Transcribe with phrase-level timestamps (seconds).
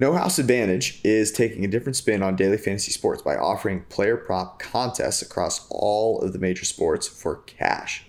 [0.00, 4.16] No House Advantage is taking a different spin on daily fantasy sports by offering player
[4.16, 8.04] prop contests across all of the major sports for cash.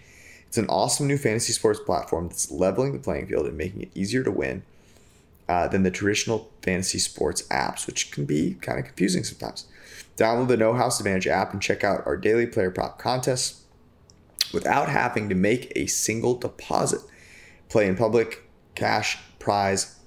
[0.47, 3.91] It's an awesome new fantasy sports platform that's leveling the playing field and making it
[3.95, 4.61] easier to win
[5.47, 9.65] uh, than the traditional fantasy sports apps, which can be kind of confusing sometimes.
[10.15, 13.63] Download the No House Advantage app and check out our daily player prop contests
[14.53, 17.01] without having to make a single deposit.
[17.67, 19.98] Play in public, cash, prize,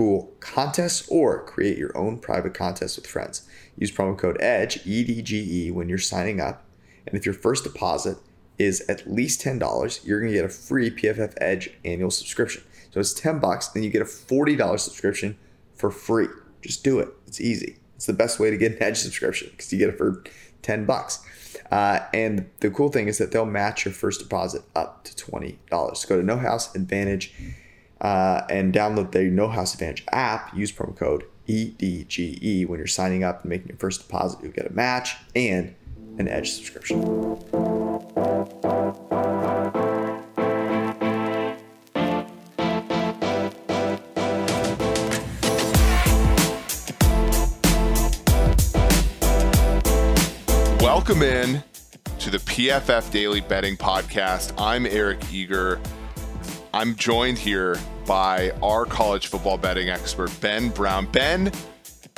[0.00, 3.46] pool contests, or create your own private contest with friends.
[3.76, 6.64] Use promo code EDGE, EDGE, when you're signing up.
[7.06, 8.16] And if your first deposit
[8.58, 12.62] is at least $10, you're going to get a free PFF Edge annual subscription.
[12.90, 15.36] So it's 10 bucks, then you get a $40 subscription
[15.74, 16.28] for free.
[16.62, 17.10] Just do it.
[17.26, 17.76] It's easy.
[17.96, 20.24] It's the best way to get an Edge subscription because you get it for
[20.62, 21.22] 10 bucks.
[21.70, 25.58] Uh, and the cool thing is that they'll match your first deposit up to $20.
[25.94, 27.34] So go to No House Advantage
[28.00, 30.56] uh, and download the No House Advantage app.
[30.56, 34.40] Use promo code EDGE when you're signing up and making your first deposit.
[34.42, 35.74] You'll get a match and
[36.18, 37.00] an Edge subscription.
[50.80, 51.62] Welcome in
[52.18, 54.52] to the PFF Daily Betting Podcast.
[54.58, 55.80] I'm Eric Eager.
[56.72, 57.76] I'm joined here
[58.06, 61.06] by our college football betting expert, Ben Brown.
[61.06, 61.50] Ben,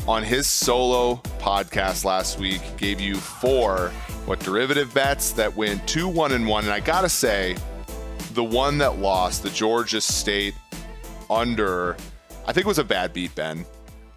[0.07, 3.89] on his solo podcast last week, gave you four
[4.27, 6.65] what derivative bets that went two, one, and one.
[6.65, 7.57] And I gotta say,
[8.35, 10.55] the one that lost, the Georgia State
[11.31, 11.97] under,
[12.47, 13.65] I think it was a bad beat, Ben.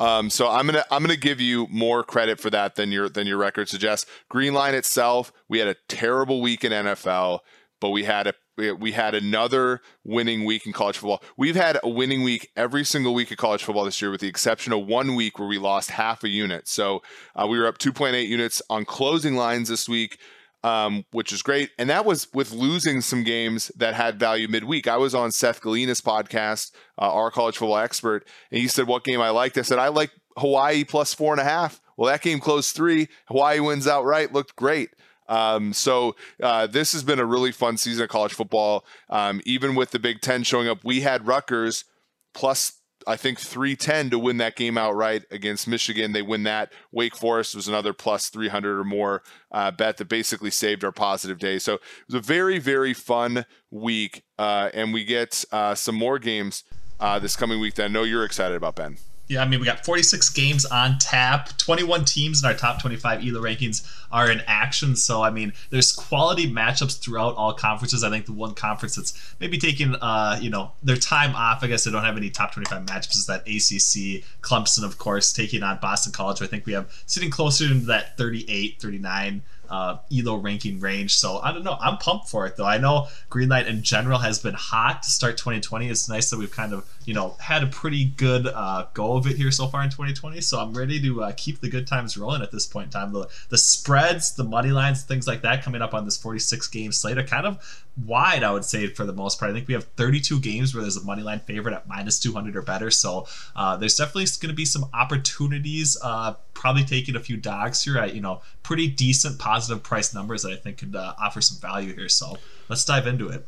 [0.02, 3.26] Um, so I'm gonna I'm gonna give you more credit for that than your than
[3.26, 4.10] your record suggests.
[4.28, 7.40] Green line itself, we had a terrible week in NFL,
[7.80, 11.22] but we had a we had another winning week in college football.
[11.38, 14.28] We've had a winning week every single week of college football this year, with the
[14.28, 16.68] exception of one week where we lost half a unit.
[16.68, 17.02] So
[17.36, 20.18] uh, we were up 2.8 units on closing lines this week
[20.66, 21.70] um, which is great.
[21.78, 24.88] And that was with losing some games that had value midweek.
[24.88, 29.04] I was on Seth Galina's podcast, uh, our college football expert, and he said, What
[29.04, 29.60] game I liked?
[29.60, 31.80] I said, I like Hawaii plus four and a half.
[31.96, 33.10] Well, that game closed three.
[33.28, 34.90] Hawaii wins outright, looked great.
[35.28, 38.86] Um, so uh, this has been a really fun season of college football.
[39.10, 41.86] Um, even with the Big Ten showing up, we had Rutgers
[42.34, 42.74] plus
[43.08, 46.14] I think 310 to win that game outright against Michigan.
[46.14, 46.72] They win that.
[46.92, 49.22] Wake Forest was another plus 300 or more
[49.52, 51.60] uh, bet that basically saved our positive day.
[51.60, 54.24] So it was a very, very fun week.
[54.40, 56.64] Uh, and we get uh, some more games
[57.00, 58.98] uh, this coming week that I know you're excited about, Ben.
[59.28, 61.58] Yeah, I mean, we got 46 games on tap.
[61.58, 64.96] 21 teams in our top 25 ELO rankings are in action.
[64.96, 68.04] So, I mean, there's quality matchups throughout all conferences.
[68.04, 71.68] I think the one conference that's maybe taking, uh, you know, their time off, I
[71.68, 74.24] guess they don't have any top 25 matchups, is that ACC.
[74.42, 76.44] Clemson, of course, taking on Boston College.
[76.44, 81.16] I think we have sitting closer to that 38, 39 uh, ELO ranking range.
[81.16, 81.78] So I don't know.
[81.80, 82.66] I'm pumped for it though.
[82.66, 85.90] I know Greenlight in general has been hot to start 2020.
[85.90, 89.28] It's nice that we've kind of you know had a pretty good uh, go of
[89.28, 90.42] it here so far in 2020.
[90.42, 93.14] So I'm ready to uh, keep the good times rolling at this point in time.
[93.14, 96.92] The the spreads, the money lines, things like that coming up on this 46 game
[96.92, 99.52] slate are kind of wide, I would say, for the most part.
[99.52, 102.56] I think we have 32 games where there's a money line favorite at minus 200
[102.56, 102.92] or better.
[102.92, 105.98] So uh, there's definitely going to be some opportunities.
[106.02, 110.44] Uh, probably taking a few dogs here at you know pretty decent positive price numbers
[110.44, 112.10] that I think could uh, offer some value here.
[112.10, 112.38] So
[112.70, 113.48] let's dive into it.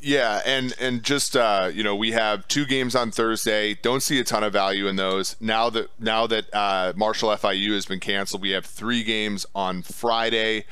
[0.00, 3.74] Yeah, and and just uh, you know, we have two games on Thursday.
[3.74, 5.34] Don't see a ton of value in those.
[5.40, 9.82] Now that now that uh, Marshall FIU has been canceled, we have three games on
[9.82, 10.64] Friday.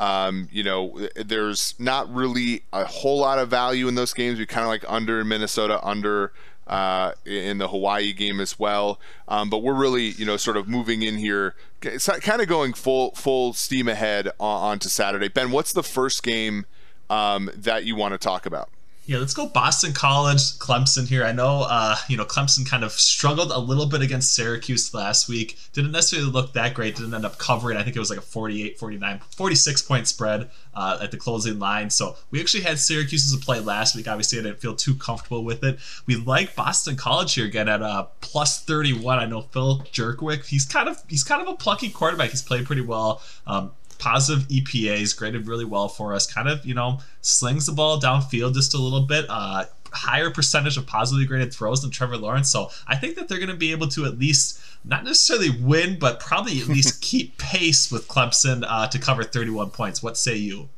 [0.00, 4.38] Um, you know, there's not really a whole lot of value in those games.
[4.38, 6.32] We kind of like under in Minnesota, under
[6.66, 8.98] uh, in the Hawaii game as well.
[9.28, 12.72] Um, but we're really, you know, sort of moving in here, it's kind of going
[12.72, 15.28] full full steam ahead on, on to Saturday.
[15.28, 16.64] Ben, what's the first game
[17.10, 18.70] um, that you want to talk about?
[19.10, 21.24] Yeah, let's go Boston College, Clemson here.
[21.24, 25.28] I know, uh, you know, Clemson kind of struggled a little bit against Syracuse last
[25.28, 25.58] week.
[25.72, 26.94] Didn't necessarily look that great.
[26.94, 27.76] Didn't end up covering.
[27.76, 31.58] I think it was like a 48, 49, 46 point spread uh, at the closing
[31.58, 31.90] line.
[31.90, 34.06] So we actually had Syracuse as a play last week.
[34.06, 35.80] Obviously, I didn't feel too comfortable with it.
[36.06, 39.18] We like Boston College here again at uh, plus 31.
[39.18, 40.46] I know Phil Jurkovec.
[40.46, 42.30] He's kind of he's kind of a plucky quarterback.
[42.30, 43.20] He's played pretty well.
[43.44, 46.26] Um, positive EPAs, graded really well for us.
[46.26, 49.26] Kind of, you know, slings the ball downfield just a little bit.
[49.28, 52.50] Uh, higher percentage of positively graded throws than Trevor Lawrence.
[52.50, 55.98] So I think that they're going to be able to at least not necessarily win,
[55.98, 60.02] but probably at least keep pace with Clemson uh, to cover 31 points.
[60.02, 60.68] What say you?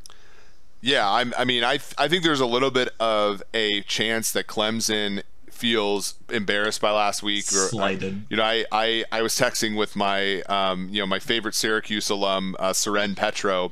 [0.80, 4.48] Yeah, I'm, I mean, I I think there's a little bit of a chance that
[4.48, 5.22] Clemson
[5.62, 7.44] feels embarrassed by last week.
[7.52, 8.26] Or, Slighted.
[8.28, 12.10] you know, I, I I was texting with my um, you know my favorite Syracuse
[12.10, 13.70] alum, uh, Seren Petro,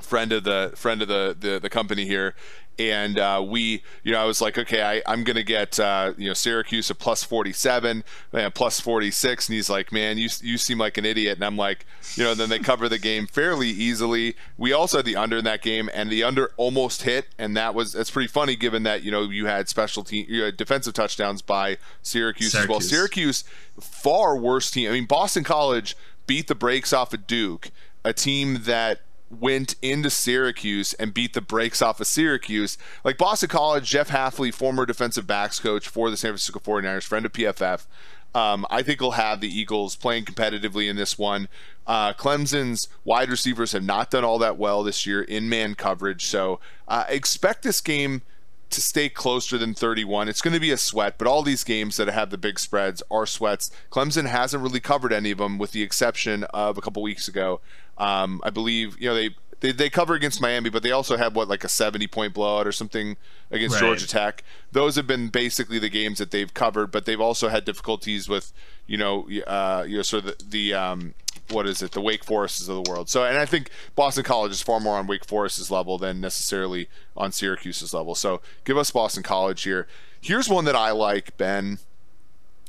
[0.00, 2.34] friend of the friend of the the, the company here,
[2.78, 6.28] and uh, we, you know, I was like, okay, I, I'm gonna get, uh, you
[6.28, 10.78] know, Syracuse a plus 47, man, plus 46, and he's like, man, you you seem
[10.78, 14.36] like an idiot, and I'm like, you know, then they cover the game fairly easily.
[14.56, 17.74] We also had the under in that game, and the under almost hit, and that
[17.74, 20.94] was that's pretty funny given that you know you had special team, you had defensive
[20.94, 22.80] touchdowns by Syracuse, Syracuse as well.
[22.80, 23.44] Syracuse,
[23.80, 24.88] far worse team.
[24.88, 25.96] I mean, Boston College
[26.28, 27.72] beat the brakes off of Duke,
[28.04, 29.00] a team that
[29.30, 32.78] went into Syracuse and beat the brakes off of Syracuse.
[33.04, 37.26] Like Boston College, Jeff Hafley, former defensive backs coach for the San Francisco 49ers, friend
[37.26, 37.86] of PFF.
[38.34, 41.48] Um, I think he'll have the Eagles playing competitively in this one.
[41.86, 46.26] Uh, Clemson's wide receivers have not done all that well this year in man coverage,
[46.26, 48.22] so uh, expect this game
[48.70, 50.28] to stay closer than 31.
[50.28, 53.02] It's going to be a sweat, but all these games that have the big spreads
[53.10, 53.70] are sweats.
[53.90, 57.60] Clemson hasn't really covered any of them, with the exception of a couple weeks ago.
[57.98, 59.30] Um, I believe you know they,
[59.60, 62.66] they they cover against Miami, but they also have what like a 70 point blowout
[62.66, 63.16] or something
[63.50, 63.86] against right.
[63.86, 64.44] Georgia Tech.
[64.72, 68.52] Those have been basically the games that they've covered, but they've also had difficulties with
[68.86, 71.14] you know uh, you know sort of the, the um,
[71.50, 73.08] what is it the Wake Forests of the world.
[73.08, 76.88] So and I think Boston College is far more on Wake Forest's level than necessarily
[77.16, 78.14] on Syracuse's level.
[78.14, 79.86] So give us Boston College here.
[80.20, 81.78] Here's one that I like, Ben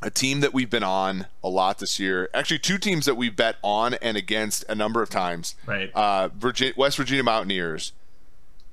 [0.01, 2.29] a team that we've been on a lot this year.
[2.33, 5.55] Actually, two teams that we bet on and against a number of times.
[5.65, 5.91] Right.
[5.93, 7.91] Uh, Virginia, West Virginia Mountaineers.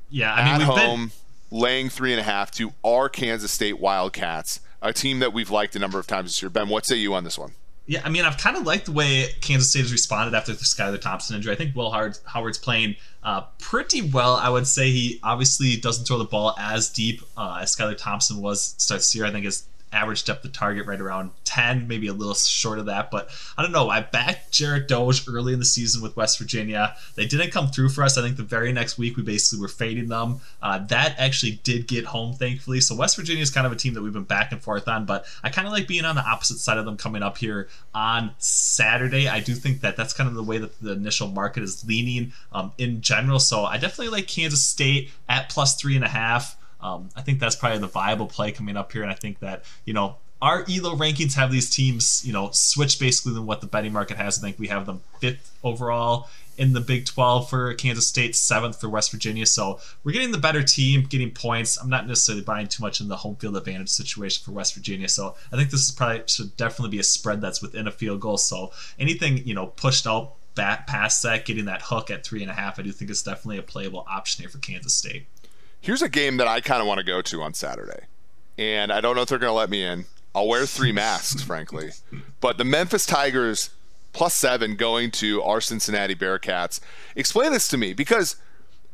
[0.09, 1.13] Yeah, I mean, at home,
[1.51, 1.59] been...
[1.59, 5.75] laying three and a half to our Kansas State Wildcats, a team that we've liked
[5.75, 6.51] a number of times this year.
[6.51, 7.53] Ben, what say you on this one?
[7.89, 10.59] Yeah, I mean, I've kind of liked the way Kansas State has responded after the
[10.65, 11.53] Skylar Thompson injury.
[11.53, 14.35] I think Will Howard, Howard's playing uh, pretty well.
[14.35, 18.41] I would say he obviously doesn't throw the ball as deep uh, as Skylar Thompson
[18.41, 19.25] was starts year.
[19.25, 22.87] I think his average depth of target right around 10, maybe a little short of
[22.87, 23.11] that.
[23.11, 23.89] But I don't know.
[23.89, 26.97] I backed Jarret Doege early in the season with West Virginia.
[27.15, 28.19] They didn't come through for us.
[28.19, 30.41] I think the very next week we basically were fading them.
[30.61, 32.81] Uh, that actually did get home, thankfully.
[32.81, 35.07] So West Virginia is kind of a team that we've been back and forth on,
[35.07, 37.69] but I kind of like being on the opposite side of them coming up here
[37.95, 39.29] on Saturday.
[39.29, 42.33] I do think that that's kind of the way that the initial market is leaning
[42.53, 43.39] um, in general.
[43.39, 46.57] So I definitely like Kansas State at plus three and a half.
[46.87, 49.65] Um, I think that's probably the viable play coming up here, and I think that
[49.85, 53.67] you know our ELO rankings have these teams, you know, switch basically than what the
[53.67, 54.39] betting market has.
[54.39, 56.29] I think we have them fifth overall
[56.59, 59.47] in the Big 12 for Kansas State, seventh for West Virginia.
[59.47, 61.79] So we're getting the better team, getting points.
[61.79, 65.09] I'm not necessarily buying too much in the home field advantage situation for West Virginia.
[65.09, 68.21] So I think this is probably should definitely be a spread that's within a field
[68.21, 68.39] goal.
[68.39, 72.51] So anything, you know, pushed out back past that, getting that hook at three and
[72.51, 75.27] a half, I do think is definitely a playable option here for Kansas State.
[75.81, 78.07] Here's a game that I kind of want to go to on Saturday,
[78.59, 80.07] and I don't know if they're going to let me in.
[80.35, 81.91] I'll wear three masks, frankly.
[82.41, 83.71] But the Memphis Tigers
[84.13, 86.81] plus seven going to our Cincinnati Bearcats.
[87.15, 88.37] Explain this to me because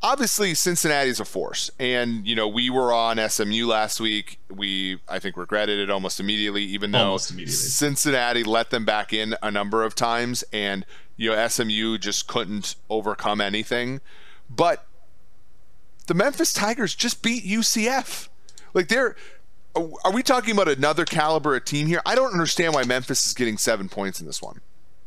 [0.02, 4.38] obviously Cincinnati's a force, and you know we were on SMU last week.
[4.50, 7.55] We I think regretted it almost immediately, even though immediately.
[7.55, 10.85] Cincinnati let them back in a number of times, and
[11.17, 14.00] you know SMU just couldn't overcome anything.
[14.50, 14.87] But
[16.06, 18.28] the Memphis Tigers just beat UCF.
[18.75, 19.16] Like they're
[19.75, 22.02] are we talking about another caliber of team here?
[22.04, 24.60] I don't understand why Memphis is getting 7 points in this one.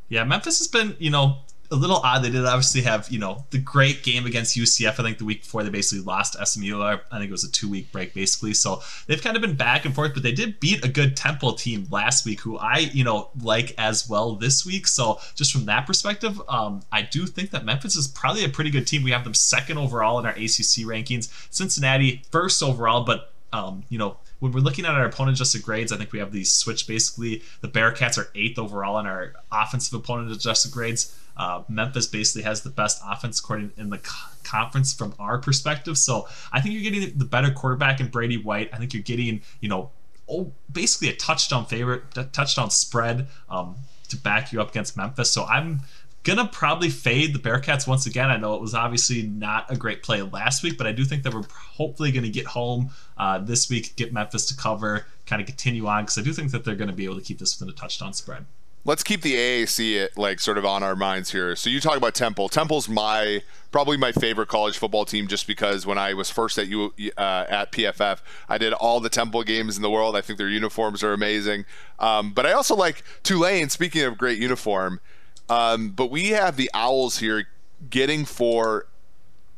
[0.10, 1.38] Yeah, Memphis has been, you know,
[1.72, 2.24] a little odd.
[2.24, 5.00] They did obviously have, you know, the great game against UCF.
[5.00, 6.82] I think the week before they basically lost SMU.
[6.82, 8.54] I think it was a two week break basically.
[8.54, 11.54] So they've kind of been back and forth, but they did beat a good Temple
[11.54, 14.88] team last week, who I, you know, like as well this week.
[14.88, 18.70] So just from that perspective, um, I do think that Memphis is probably a pretty
[18.70, 19.04] good team.
[19.04, 21.30] We have them second overall in our ACC rankings.
[21.50, 25.92] Cincinnati first overall, but um, you know, when we're looking at our opponent adjusted grades,
[25.92, 27.42] I think we have these switch basically.
[27.62, 31.18] The Bearcats are eighth overall in our offensive opponent adjusted grades.
[31.38, 34.00] Uh, Memphis basically has the best offense according in the
[34.44, 35.98] conference from our perspective.
[35.98, 38.70] So I think you're getting the better quarterback in Brady White.
[38.74, 39.92] I think you're getting, you know,
[40.30, 43.76] oh, basically a touchdown favorite, touchdown spread um,
[44.10, 45.32] to back you up against Memphis.
[45.32, 45.82] So I'm
[46.26, 48.30] gonna probably fade the Bearcats once again.
[48.30, 51.24] I know it was obviously not a great play last week, but I do think
[51.24, 55.48] that we're hopefully gonna get home uh, this week, get Memphis to cover, kind of
[55.48, 57.74] continue on because I do think that they're gonna be able to keep this within
[57.74, 58.46] a touchdown spread
[58.86, 61.56] let's keep the AAC like sort of on our minds here.
[61.56, 62.48] So you talk about Temple.
[62.48, 63.42] Temple's my
[63.72, 67.46] probably my favorite college football team just because when I was first at you uh,
[67.50, 70.16] at PFF, I did all the Temple games in the world.
[70.16, 71.66] I think their uniforms are amazing.
[72.00, 73.70] Um, but I also like Tulane.
[73.70, 75.02] Speaking of great uniform,
[75.50, 77.48] um, but we have the Owls here
[77.90, 78.88] getting for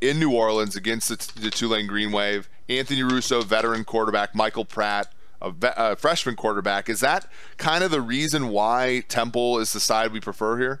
[0.00, 2.48] in New Orleans against the, the Tulane Green Wave.
[2.68, 6.88] Anthony Russo, veteran quarterback, Michael Pratt a, a freshman quarterback.
[6.88, 7.26] Is that
[7.56, 10.80] kind of the reason why Temple is the side we prefer here?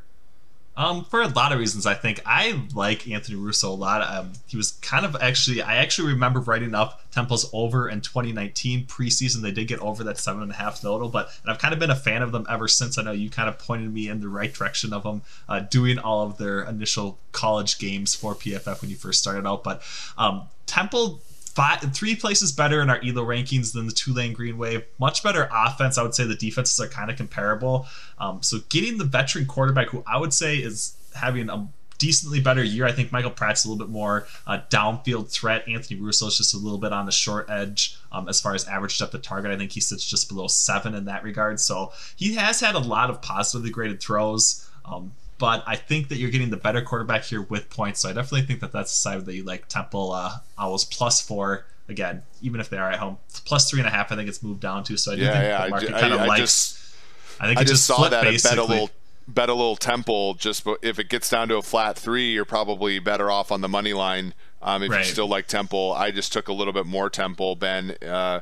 [0.78, 4.00] Um, for a lot of reasons, I think I like Anthony Russo a lot.
[4.00, 8.86] Um, he was kind of actually, I actually remember writing up Temple's over in 2019
[8.86, 9.42] preseason.
[9.42, 11.80] They did get over that seven and a half total, but and I've kind of
[11.80, 12.96] been a fan of them ever since.
[12.96, 15.98] I know you kind of pointed me in the right direction of them uh, doing
[15.98, 19.64] all of their initial college games for PFF when you first started out.
[19.64, 19.82] But
[20.16, 21.20] um, Temple
[21.58, 24.84] five, three places better in our ELO rankings than the Tulane Green Wave.
[25.00, 25.98] Much better offense.
[25.98, 27.88] I would say the defenses are kind of comparable.
[28.20, 32.62] Um, so getting the veteran quarterback, who I would say is having a decently better
[32.62, 32.86] year.
[32.86, 35.66] I think Michael Pratt's a little bit more uh, downfield threat.
[35.66, 38.64] Anthony Russo is just a little bit on the short edge um, as far as
[38.68, 39.50] average depth of target.
[39.50, 41.58] I think he sits just below seven in that regard.
[41.58, 44.64] So he has had a lot of positively graded throws.
[44.84, 48.00] Um, but I think that you're getting the better quarterback here with points.
[48.00, 49.68] So I definitely think that that's the side that you like.
[49.68, 53.88] Temple uh, Owls plus four again, even if they are at home, plus three and
[53.88, 54.10] a half.
[54.12, 54.96] I think it's moved down to.
[54.96, 55.64] So I do yeah, think yeah.
[55.64, 56.40] the market I, kind of I, likes.
[56.40, 56.96] Just,
[57.40, 58.56] I think I just, just saw that basically.
[58.56, 58.90] bet a little
[59.28, 60.34] bet a little Temple.
[60.34, 63.68] Just if it gets down to a flat three, you're probably better off on the
[63.68, 64.34] money line.
[64.60, 65.06] Um, if Right.
[65.06, 68.40] you still like Temple, I just took a little bit more Temple, Ben, uh,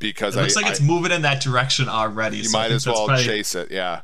[0.00, 2.38] because It looks I, like it's I- moving in that direction already.
[2.38, 3.70] you so might as well probably- chase it.
[3.70, 4.00] Yeah.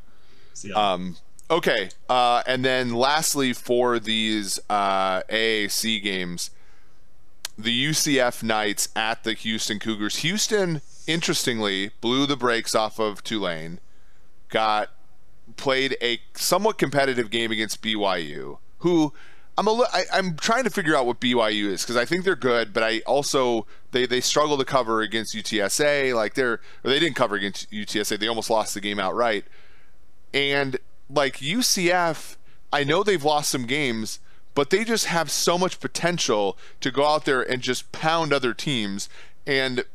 [0.63, 0.73] yeah.
[0.75, 1.17] Um,
[1.49, 1.89] okay.
[2.09, 6.51] Uh, and then lastly, for these uh, AAC games,
[7.57, 10.17] the UCF Knights at the Houston Cougars.
[10.17, 13.79] Houston, interestingly, blew the brakes off of Tulane,
[14.49, 14.89] got
[15.57, 19.13] played a somewhat competitive game against BYU, who
[19.57, 22.37] I'm a I, I'm trying to figure out what BYU is because I think they're
[22.37, 26.15] good, but I also they they struggle to cover against UTSA.
[26.15, 28.17] Like they're or they didn't cover against UTSA.
[28.17, 29.43] They almost lost the game outright.
[30.33, 30.77] And
[31.09, 32.35] like UCF,
[32.71, 34.19] I know they've lost some games,
[34.55, 38.53] but they just have so much potential to go out there and just pound other
[38.53, 39.09] teams.
[39.47, 39.85] And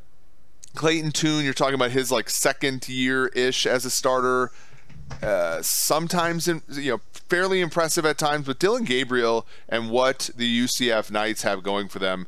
[0.75, 4.51] Clayton Tune, you're talking about his like second year ish as a starter.
[5.23, 8.47] Uh, sometimes, in, you know, fairly impressive at times.
[8.47, 12.27] But Dillon Gabriel and what the UCF Knights have going for them,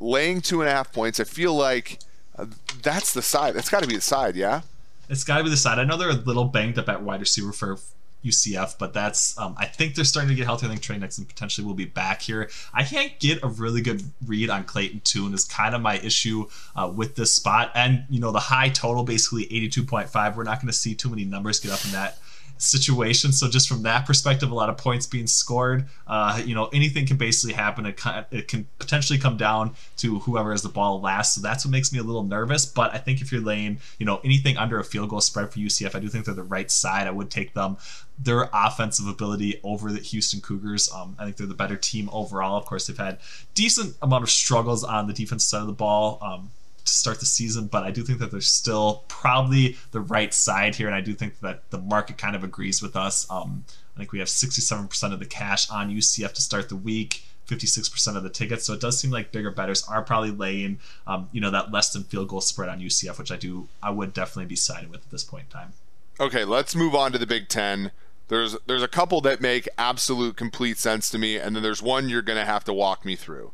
[0.00, 2.00] laying two and a half points, I feel like
[2.36, 2.46] uh,
[2.82, 3.54] that's the side.
[3.54, 4.62] That's got to be the side, yeah.
[5.08, 5.78] It's got to be the side.
[5.78, 7.78] I know they're a little banged up at wide receiver for
[8.24, 10.66] UCF, but that's um, I think they're starting to get healthy.
[10.66, 12.50] I think Tre Nixon potentially will be back here.
[12.74, 16.46] I can't get a really good read on Clayton Tune is kind of my issue
[16.74, 20.36] uh, with this spot, and you know the high total basically 82.5.
[20.36, 22.18] We're not going to see too many numbers get up in that
[22.58, 23.32] situation.
[23.32, 25.86] So just from that perspective, a lot of points being scored.
[26.06, 27.86] Uh, you know, anything can basically happen.
[27.86, 31.34] It can, it can potentially come down to whoever has the ball last.
[31.34, 32.66] So that's what makes me a little nervous.
[32.66, 35.58] But I think if you're laying, you know, anything under a field goal spread for
[35.58, 37.06] UCF, I do think they're the right side.
[37.06, 37.76] I would take them.
[38.20, 40.90] Their offensive ability over the Houston Cougars.
[40.92, 42.56] Um, I think they're the better team overall.
[42.56, 43.18] Of course, they've had
[43.54, 46.18] decent amount of struggles on the defense side of the ball.
[46.20, 46.50] Um,
[46.88, 50.74] to start the season, but I do think that they're still probably the right side
[50.74, 53.30] here, and I do think that the market kind of agrees with us.
[53.30, 57.24] Um, I think we have 67% of the cash on UCF to start the week.
[57.48, 61.30] 56% of the tickets, so it does seem like bigger bettors are probably laying, um,
[61.32, 64.12] you know, that less than field goal spread on UCF, which I do, I would
[64.12, 65.72] definitely be siding with at this point in time.
[66.20, 67.90] Okay, let's move on to the Big Ten.
[68.28, 72.08] There's there's a couple that make absolute complete sense to me, and then there's one
[72.08, 73.52] you're gonna have to walk me through.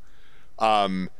[0.59, 1.11] Um,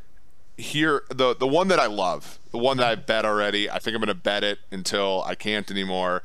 [0.57, 3.71] here the the one that I love, the one that I bet already.
[3.71, 6.23] I think I'm gonna bet it until I can't anymore.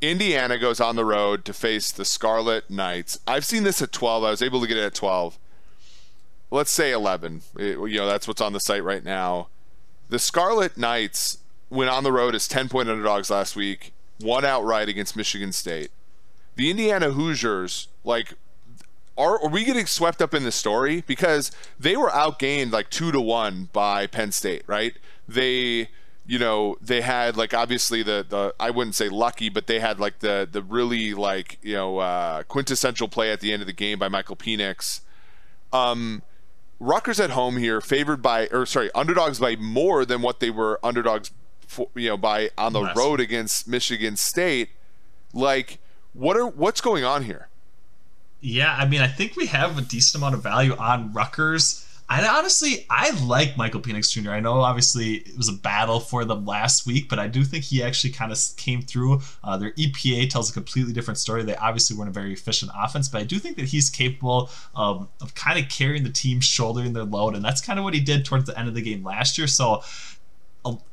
[0.00, 3.18] Indiana goes on the road to face the Scarlet Knights.
[3.26, 4.24] I've seen this at 12.
[4.24, 5.38] I was able to get it at 12.
[6.50, 7.40] Let's say 11.
[7.58, 9.48] It- you know, that's what's on the site right now.
[10.10, 11.38] The Scarlet Knights
[11.70, 15.90] went on the road as 10 point underdogs last week, won outright against Michigan State.
[16.56, 18.34] The Indiana Hoosiers, like,
[19.16, 21.02] are, are we getting swept up in the story?
[21.06, 24.94] Because they were outgained like two to one by Penn State, right?
[25.28, 25.88] They,
[26.26, 29.98] you know, they had like obviously the the I wouldn't say lucky, but they had
[30.00, 33.72] like the the really like you know uh, quintessential play at the end of the
[33.72, 35.00] game by Michael Penix.
[35.72, 36.22] Um,
[36.78, 40.78] Rutgers at home here, favored by or sorry, underdogs by more than what they were
[40.82, 41.30] underdogs,
[41.66, 44.70] for, you know, by on the road against Michigan State.
[45.32, 45.78] Like,
[46.16, 47.48] what are what's going on here?
[48.40, 51.82] Yeah, I mean, I think we have a decent amount of value on Rutgers.
[52.08, 54.30] I honestly, I like Michael Penix Jr.
[54.30, 57.64] I know obviously it was a battle for them last week, but I do think
[57.64, 59.22] he actually kind of came through.
[59.42, 61.42] Uh, their EPA tells a completely different story.
[61.42, 65.08] They obviously weren't a very efficient offense, but I do think that he's capable of,
[65.20, 68.00] of kind of carrying the team, shouldering their load, and that's kind of what he
[68.00, 69.48] did towards the end of the game last year.
[69.48, 69.82] So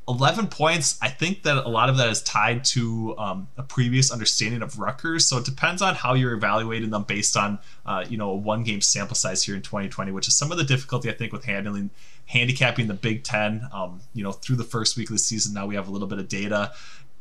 [0.07, 0.97] 11 points.
[1.01, 4.77] I think that a lot of that is tied to um, a previous understanding of
[4.77, 5.25] Rutgers.
[5.25, 8.63] So it depends on how you're evaluating them based on, uh, you know, a one
[8.63, 11.45] game sample size here in 2020, which is some of the difficulty I think with
[11.45, 11.89] handling
[12.25, 13.67] handicapping the Big Ten.
[13.71, 16.07] Um, you know, through the first week of the season, now we have a little
[16.07, 16.71] bit of data.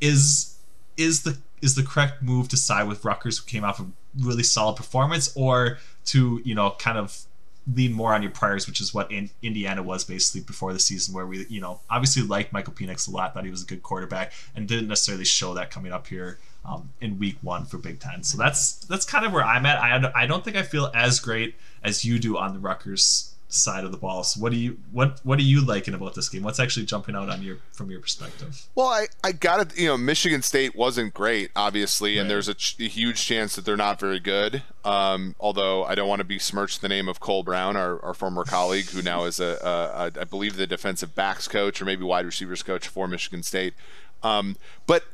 [0.01, 0.57] Is
[0.97, 3.87] is the is the correct move to side with Rutgers, who came off a
[4.19, 7.25] really solid performance, or to you know kind of
[7.73, 11.15] lean more on your priors, which is what in Indiana was basically before the season,
[11.15, 13.83] where we, you know, obviously liked Michael Penix a lot, thought he was a good
[13.83, 18.01] quarterback, and didn't necessarily show that coming up here um, in Week One for Big
[18.01, 18.23] Ten.
[18.23, 19.79] So that's that's kind of where I'm at.
[19.79, 23.85] I I don't think I feel as great as you do on the Rutgers side
[23.85, 24.25] of the ball.
[24.25, 26.43] So what do you what what are you liking about this game?
[26.43, 28.67] What's actually jumping out on your from your perspective?
[28.75, 29.79] Well, I I got it.
[29.79, 33.65] You know, Michigan State wasn't great, obviously, and there's a, ch- a, huge chance that
[33.65, 34.63] they're not very good.
[34.85, 38.45] Um, although I don't want to besmirch the name of Cole Brown, our, our former
[38.45, 42.05] colleague, who now is a, a, a I believe the defensive backs coach or maybe
[42.05, 43.75] wide receivers coach for Michigan State.
[44.23, 44.57] Um,
[44.87, 45.05] but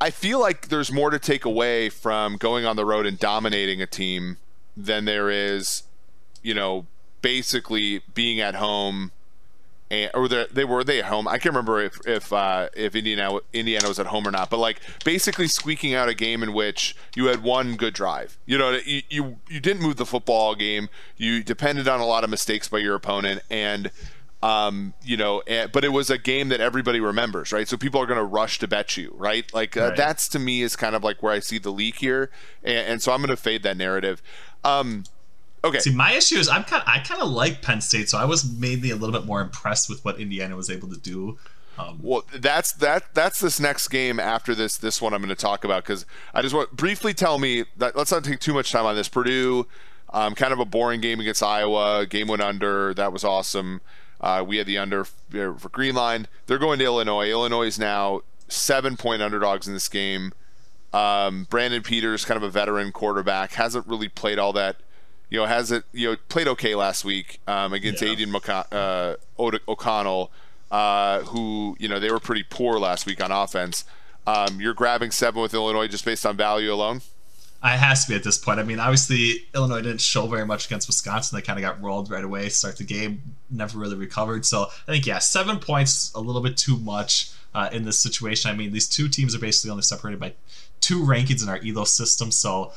[0.00, 3.80] I feel like there's more to take away from going on the road and dominating
[3.80, 4.38] a team
[4.76, 5.84] than there is,
[6.42, 6.86] you know,
[7.24, 9.10] basically being at home
[9.90, 11.26] and, or they were they at home.
[11.26, 14.58] I can't remember if if uh, if Indiana Indiana was at home or not, but
[14.58, 18.36] like basically squeaking out a game in which you had one good drive.
[18.44, 20.90] You know, you you, you didn't move the football game.
[21.16, 23.90] You depended on a lot of mistakes by your opponent, and
[24.42, 27.66] um, you know, and, but it was a game that everybody remembers, right?
[27.66, 29.52] So people are going to rush to bet you, right?
[29.54, 29.96] Like uh, right.
[29.96, 32.30] that's to me is kind of like where I see the leak here,
[32.62, 34.22] and, and so I'm going to fade that narrative.
[34.62, 35.04] Um,
[35.64, 35.78] Okay.
[35.78, 38.26] See, my issue is I'm kind of, I kind of like Penn State, so I
[38.26, 41.38] was mainly a little bit more impressed with what Indiana was able to do.
[41.78, 45.34] Um, well, that's that that's this next game after this this one I'm going to
[45.34, 48.70] talk about because I just want briefly tell me that let's not take too much
[48.70, 49.08] time on this.
[49.08, 49.66] Purdue,
[50.12, 52.06] um, kind of a boring game against Iowa.
[52.06, 52.94] Game went under.
[52.94, 53.80] That was awesome.
[54.20, 56.28] Uh, we had the under for Green Line.
[56.46, 57.28] They're going to Illinois.
[57.28, 60.32] Illinois is now seven point underdogs in this game.
[60.92, 64.76] Um, Brandon Peters, kind of a veteran quarterback, hasn't really played all that
[65.30, 68.10] you know, has it, you know, played okay last week um, against yeah.
[68.10, 69.16] Aidan McCon- uh,
[69.68, 70.30] O'Connell,
[70.70, 73.84] uh, who, you know, they were pretty poor last week on offense.
[74.26, 77.02] Um, you're grabbing seven with Illinois just based on value alone?
[77.62, 78.60] It has to be at this point.
[78.60, 81.36] I mean, obviously, Illinois didn't show very much against Wisconsin.
[81.36, 84.44] They kind of got rolled right away, start the game, never really recovered.
[84.44, 88.50] So I think, yeah, seven points, a little bit too much uh, in this situation.
[88.50, 90.34] I mean, these two teams are basically only separated by
[90.80, 92.30] two rankings in our ELO system.
[92.30, 92.72] So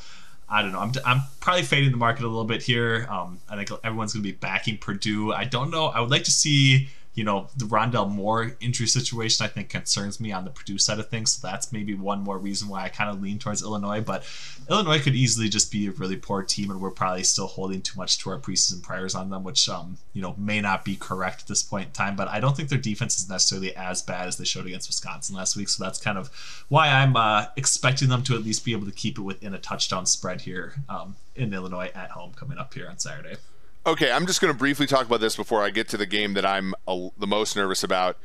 [0.50, 0.80] I don't know.
[0.80, 3.06] I'm, I'm probably fading the market a little bit here.
[3.10, 5.32] Um, I think everyone's going to be backing Purdue.
[5.32, 5.86] I don't know.
[5.86, 10.20] I would like to see you know, the Rondale Moore injury situation I think concerns
[10.20, 11.32] me on the Purdue side of things.
[11.32, 14.00] So that's maybe one more reason why I kind of lean towards Illinois.
[14.00, 14.22] But
[14.70, 17.98] Illinois could easily just be a really poor team, and we're probably still holding too
[17.98, 21.40] much to our preseason priors on them, which um, you know may not be correct
[21.42, 22.14] at this point in time.
[22.14, 25.34] But I don't think their defense is necessarily as bad as they showed against Wisconsin
[25.34, 25.70] last week.
[25.70, 26.30] So that's kind of
[26.68, 29.58] why I'm uh, expecting them to at least be able to keep it within a
[29.58, 33.38] touchdown spread here um, in Illinois at home coming up here on Saturday.
[33.86, 36.34] Okay, I'm just going to briefly talk about this before I get to the game
[36.34, 38.18] that I'm a, the most nervous about.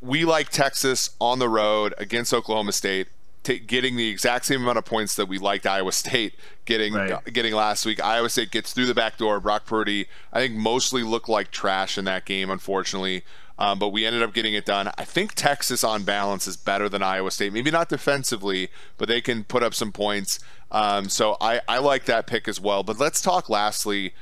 [0.00, 3.08] We like Texas on the road against Oklahoma State,
[3.44, 6.34] t- getting the exact same amount of points that we liked Iowa State
[6.66, 7.24] getting right.
[7.32, 8.04] getting last week.
[8.04, 9.40] Iowa State gets through the back door.
[9.40, 13.22] Brock Purdy, I think, mostly looked like trash in that game, unfortunately.
[13.58, 14.90] Um, but we ended up getting it done.
[14.98, 17.54] I think Texas, on balance, is better than Iowa State.
[17.54, 20.40] Maybe not defensively, but they can put up some points.
[20.70, 22.82] Um, so I, I like that pick as well.
[22.82, 24.12] But let's talk lastly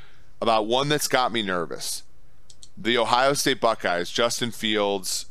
[0.44, 2.04] about one that's got me nervous.
[2.76, 5.26] The Ohio State Buckeyes, Justin Fields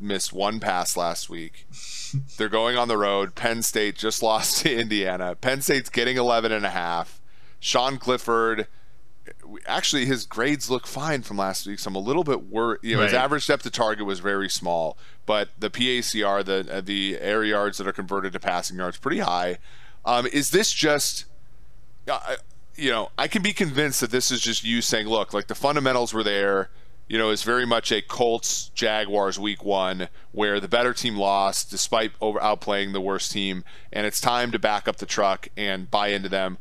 [0.00, 1.66] missed one pass last week.
[2.38, 3.34] They're going on the road.
[3.34, 5.34] Penn State just lost to Indiana.
[5.34, 7.20] Penn State's getting 11 and a half.
[7.60, 8.66] Sean Clifford
[9.66, 11.78] actually his grades look fine from last week.
[11.78, 12.80] So I'm a little bit worried.
[12.82, 13.10] You know, right.
[13.10, 14.96] his average depth to target was very small,
[15.26, 19.18] but the PACR, the uh, the air yards that are converted to passing yards, pretty
[19.18, 19.58] high.
[20.04, 21.26] Um, is this just?
[22.08, 22.36] Uh,
[22.76, 25.54] you know, I can be convinced that this is just you saying, look, like the
[25.54, 26.70] fundamentals were there.
[27.08, 31.70] You know, it's very much a Colts Jaguars week one where the better team lost
[31.70, 35.90] despite over outplaying the worst team, and it's time to back up the truck and
[35.90, 36.58] buy into them.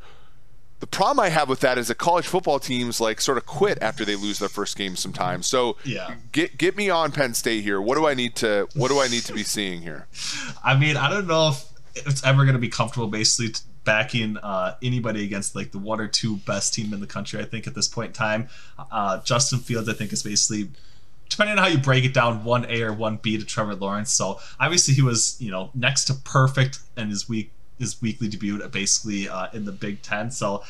[0.82, 3.78] The problem I have with that is that college football teams like sort of quit
[3.82, 5.45] after they lose their first game sometimes.
[5.45, 7.80] So yeah, get get me on Penn State here.
[7.80, 10.08] What do I need to What do I need to be seeing here?
[10.63, 14.76] I mean, I don't know if it's ever going to be comfortable basically backing uh,
[14.82, 17.39] anybody against like the one or two best team in the country.
[17.39, 18.50] I think at this point in time,
[18.91, 20.70] uh, Justin Fields I think is basically
[21.30, 24.12] depending on how you break it down, one A or one B to Trevor Lawrence.
[24.12, 28.65] So obviously he was you know next to perfect in his week his weekly debut
[28.67, 30.30] basically uh, in the Big Ten.
[30.32, 30.63] So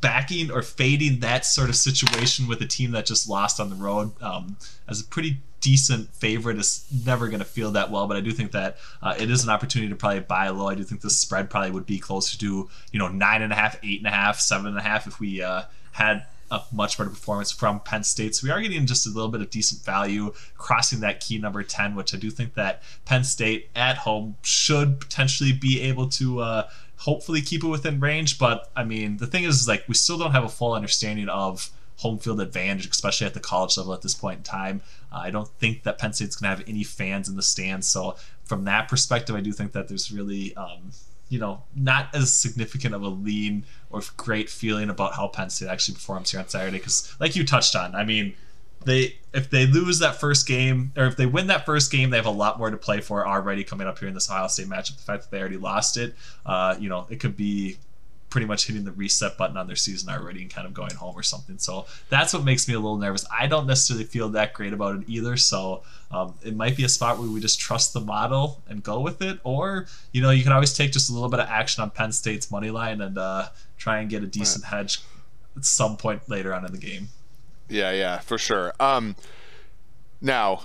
[0.00, 3.76] backing or fading that sort of situation with a team that just lost on the
[3.76, 4.56] road um,
[4.88, 8.06] as a pretty decent favorite is never going to feel that well.
[8.06, 10.68] But I do think that uh, it is an opportunity to probably buy low.
[10.68, 13.56] I do think the spread probably would be closer to you know nine and a
[13.56, 16.98] half, eight and a half, seven and a half if we uh, had a much
[16.98, 18.34] better performance from Penn State.
[18.34, 21.62] So we are getting just a little bit of decent value crossing that key number
[21.62, 26.40] 10, which I do think that Penn State at home should potentially be able to
[26.40, 28.38] uh, hopefully keep it within range.
[28.38, 31.70] But I mean, the thing is, like, we still don't have a full understanding of
[32.02, 34.82] home field advantage, especially at the college level at this point in time.
[35.12, 37.86] Uh, I don't think that Penn State's going to have any fans in the stands.
[37.86, 40.54] So from that perspective, I do think that there's really.
[40.56, 40.92] Um,
[41.28, 45.68] you know, not as significant of a lean or great feeling about how Penn State
[45.68, 46.76] actually performs here on Saturday.
[46.76, 48.34] Because, like you touched on, I mean,
[48.84, 52.18] they if they lose that first game or if they win that first game, they
[52.18, 54.66] have a lot more to play for already coming up here in this Ohio State
[54.66, 54.96] matchup.
[54.96, 57.78] The fact that they already lost it, uh, you know, it could be
[58.32, 61.14] pretty much hitting the reset button on their season already and kind of going home
[61.14, 61.58] or something.
[61.58, 63.26] So that's what makes me a little nervous.
[63.30, 65.36] I don't necessarily feel that great about it either.
[65.36, 69.00] So um, it might be a spot where we just trust the model and go
[69.00, 71.82] with it, or you know, you can always take just a little bit of action
[71.82, 75.02] on Penn State's money line and uh, try and get a decent hedge
[75.54, 77.08] at some point later on in the game.
[77.68, 78.72] Yeah, yeah, for sure.
[78.80, 79.14] Um,
[80.22, 80.62] now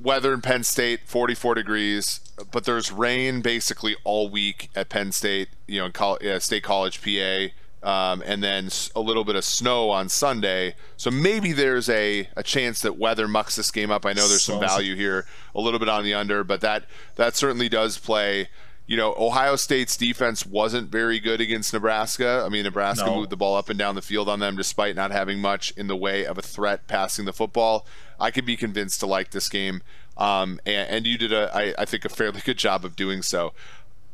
[0.00, 5.48] weather in Penn State, 44 degrees, but there's rain basically all week at Penn State,
[5.66, 7.48] you know, in Col- uh, State College, PA,
[7.82, 10.74] um, and then a little bit of snow on Sunday.
[10.96, 14.04] So maybe there's a, a chance that weather mucks this game up.
[14.04, 16.84] I know there's some value here, a little bit on the under, but that
[17.16, 18.48] that certainly does play.
[18.88, 22.42] You know, Ohio State's defense wasn't very good against Nebraska.
[22.44, 23.16] I mean, Nebraska no.
[23.16, 25.88] moved the ball up and down the field on them despite not having much in
[25.88, 27.86] the way of a threat passing the football.
[28.18, 29.82] I could be convinced to like this game.
[30.16, 33.20] Um, and, and, you did a, I, I think, a fairly good job of doing
[33.20, 33.52] so.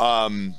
[0.01, 0.57] Um,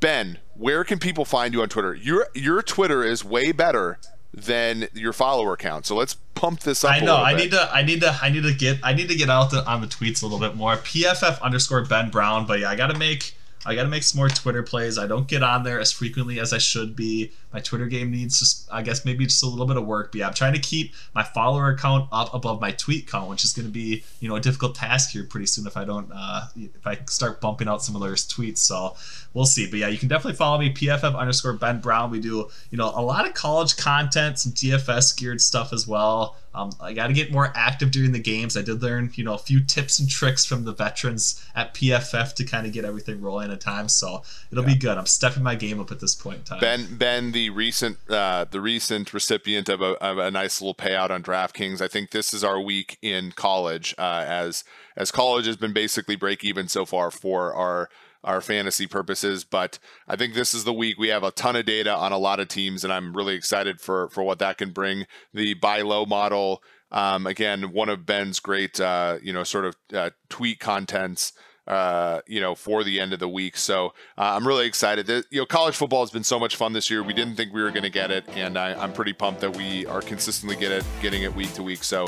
[0.00, 1.94] ben, where can people find you on Twitter?
[1.94, 3.98] Your your Twitter is way better
[4.32, 5.86] than your follower count.
[5.86, 6.94] So let's pump this up.
[6.94, 7.16] I know.
[7.16, 7.70] I need to.
[7.72, 8.18] I need to.
[8.20, 8.78] I need to get.
[8.82, 10.76] I need to get out the, on the tweets a little bit more.
[10.76, 12.46] PFF underscore Ben Brown.
[12.46, 13.34] But yeah, I got to make
[13.66, 14.98] I got to make some more Twitter plays.
[14.98, 17.32] I don't get on there as frequently as I should be.
[17.52, 20.12] My Twitter game needs just, I guess, maybe just a little bit of work.
[20.12, 23.44] But yeah, I'm trying to keep my follower count up above my tweet count, which
[23.44, 26.10] is going to be, you know, a difficult task here pretty soon if I don't,
[26.14, 28.58] uh, if I start bumping out some of those tweets.
[28.58, 28.96] So
[29.34, 29.68] we'll see.
[29.68, 32.10] But yeah, you can definitely follow me, PFF underscore Ben Brown.
[32.10, 36.36] We do, you know, a lot of college content, some DFS geared stuff as well.
[36.54, 38.56] Um, I got to get more active during the games.
[38.56, 42.34] I did learn, you know, a few tips and tricks from the veterans at PFF
[42.34, 43.92] to kind of get everything rolling at times.
[43.92, 44.74] So it'll yeah.
[44.74, 44.98] be good.
[44.98, 46.60] I'm stepping my game up at this point in time.
[46.60, 51.10] Ben, Ben, the recent, uh, the recent recipient of a, of a nice little payout
[51.10, 51.80] on DraftKings.
[51.80, 54.64] I think this is our week in college, uh, as
[54.96, 57.88] as college has been basically break even so far for our
[58.24, 59.44] our fantasy purposes.
[59.44, 62.18] But I think this is the week we have a ton of data on a
[62.18, 65.06] lot of teams, and I'm really excited for for what that can bring.
[65.32, 69.76] The buy low model, um, again, one of Ben's great, uh, you know, sort of
[69.92, 71.32] uh, tweet contents.
[71.68, 73.54] Uh, you know, for the end of the week.
[73.54, 75.06] So uh, I'm really excited.
[75.06, 77.02] That, you know, college football has been so much fun this year.
[77.02, 79.54] We didn't think we were going to get it, and I, am pretty pumped that
[79.54, 81.84] we are consistently get it, getting it week to week.
[81.84, 82.06] So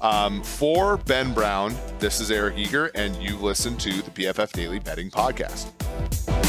[0.00, 4.78] um, for Ben Brown, this is Eric Eager, and you've listened to the PFF Daily
[4.78, 6.39] Betting Podcast.